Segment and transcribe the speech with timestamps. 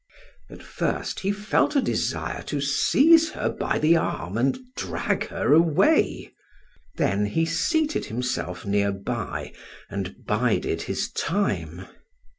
[0.49, 5.53] At first he felt a desire to seize her by the arm and drag her
[5.53, 6.33] away;
[6.95, 9.53] then he seated himself near by
[9.91, 11.85] and bided his time.